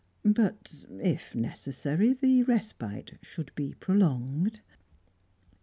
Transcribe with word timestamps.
But 0.25 0.73
if 0.89 1.35
necessary 1.35 2.11
the 2.13 2.41
respite 2.41 3.19
should 3.21 3.53
be 3.53 3.75
prolonged. 3.75 4.59